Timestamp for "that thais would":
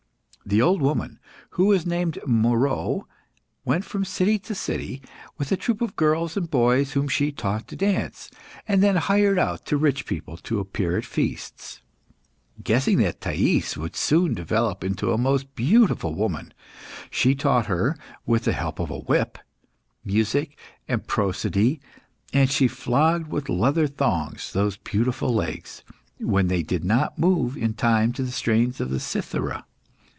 12.97-13.95